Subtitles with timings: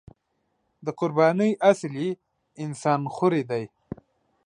[0.85, 2.09] د قربانۍ اصل یې
[2.63, 3.63] انسان خوري دی.